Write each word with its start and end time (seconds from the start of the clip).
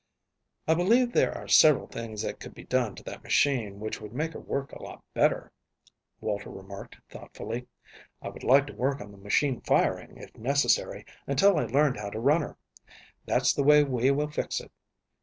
"I 0.67 0.73
believe 0.73 1.11
there 1.13 1.37
are 1.37 1.47
several 1.47 1.85
things 1.85 2.23
that 2.23 2.39
could 2.39 2.55
be 2.55 2.63
done 2.63 2.95
to 2.95 3.03
that 3.03 3.21
machine 3.21 3.79
which 3.79 4.01
would 4.01 4.13
make 4.13 4.33
her 4.33 4.39
work 4.39 4.71
a 4.71 4.81
lot 4.81 5.03
better," 5.13 5.51
Walter 6.19 6.49
remarked 6.49 6.97
thoughtfully. 7.07 7.67
"I 8.19 8.29
would 8.29 8.43
like 8.43 8.65
to 8.65 8.73
work 8.73 8.99
on 8.99 9.11
the 9.11 9.19
machine 9.19 9.61
firing, 9.61 10.17
if 10.17 10.35
necessary, 10.35 11.05
until 11.27 11.59
I 11.59 11.65
learned 11.65 11.97
how 11.97 12.09
to 12.09 12.19
run 12.19 12.41
her. 12.41 12.57
That's 13.27 13.53
the 13.53 13.61
way 13.63 13.83
we 13.83 14.09
will 14.09 14.31
fix 14.31 14.59
it. 14.59 14.71